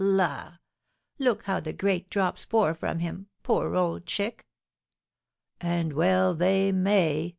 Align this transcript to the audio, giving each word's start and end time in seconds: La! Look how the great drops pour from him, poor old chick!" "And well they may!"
La! 0.03 0.53
Look 1.19 1.43
how 1.43 1.59
the 1.59 1.73
great 1.73 2.09
drops 2.09 2.43
pour 2.43 2.73
from 2.73 2.97
him, 3.01 3.27
poor 3.43 3.75
old 3.75 4.07
chick!" 4.07 4.47
"And 5.59 5.93
well 5.93 6.33
they 6.33 6.71
may!" 6.71 7.29